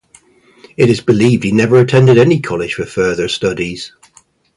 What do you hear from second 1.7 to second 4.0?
attended any college for further studies.